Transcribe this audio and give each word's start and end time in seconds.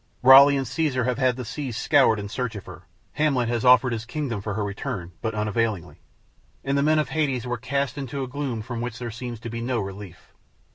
Raleigh 0.23 0.57
and 0.57 0.67
Caesar 0.67 1.03
have 1.03 1.19
had 1.19 1.35
the 1.35 1.45
seas 1.45 1.77
scoured 1.77 2.17
in 2.19 2.27
search 2.27 2.55
of 2.55 2.65
her, 2.65 2.87
Hamlet 3.11 3.49
has 3.49 3.63
offered 3.63 3.93
his 3.93 4.03
kingdom 4.03 4.41
for 4.41 4.55
her 4.55 4.63
return, 4.63 5.11
but 5.21 5.35
unavailingly; 5.35 6.01
and 6.63 6.75
the 6.75 6.81
men 6.81 6.97
of 6.97 7.09
Hades 7.09 7.45
were 7.45 7.57
cast 7.59 7.99
into 7.99 8.23
a 8.23 8.27
gloom 8.27 8.63
from 8.63 8.81
which 8.81 8.97
there 8.97 9.11
seems 9.11 9.39
to 9.41 9.49
be 9.51 9.61
no 9.61 9.79
relief. 9.79 10.33